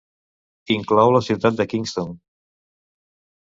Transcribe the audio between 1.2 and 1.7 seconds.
ciutat de